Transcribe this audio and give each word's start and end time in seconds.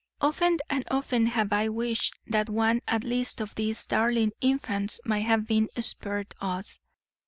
Often 0.19 0.57
and 0.67 0.83
often 0.89 1.27
have 1.27 1.53
I 1.53 1.69
wished 1.69 2.17
that 2.25 2.49
one 2.49 2.81
at 2.87 3.03
least 3.03 3.39
of 3.39 3.53
these 3.53 3.85
darling 3.85 4.31
infants 4.41 4.99
might 5.05 5.27
have 5.27 5.45
been 5.45 5.69
spared 5.79 6.33
us. 6.41 6.79